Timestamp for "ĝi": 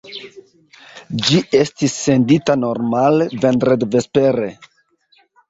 1.27-1.37